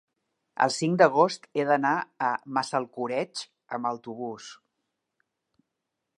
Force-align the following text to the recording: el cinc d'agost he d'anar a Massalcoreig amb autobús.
el 0.65 0.71
cinc 0.75 0.95
d'agost 1.01 1.45
he 1.61 1.65
d'anar 1.71 1.91
a 2.29 2.31
Massalcoreig 2.57 3.45
amb 3.79 3.93
autobús. 3.95 4.51